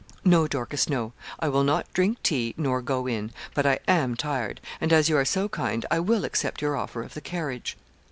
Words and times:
'No, 0.25 0.47
Dorcas, 0.47 0.89
no; 0.89 1.13
I 1.39 1.47
will 1.47 1.63
not 1.63 1.93
drink 1.93 2.23
tea 2.23 2.55
nor 2.57 2.81
go 2.81 3.05
in; 3.05 3.31
but 3.53 3.67
I 3.67 3.77
am 3.87 4.15
tired, 4.15 4.59
and 4.81 4.91
as 4.91 5.09
you 5.09 5.17
are 5.17 5.25
so 5.25 5.47
kind, 5.47 5.85
I 5.91 5.99
will 5.99 6.25
accept 6.25 6.59
your 6.59 6.75
offer 6.75 7.03
of 7.03 7.13
the 7.13 7.21
carriage.' 7.21 7.77